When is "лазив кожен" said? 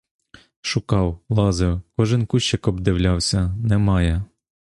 1.29-2.25